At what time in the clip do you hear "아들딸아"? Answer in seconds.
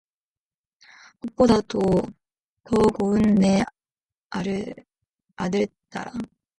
4.31-6.11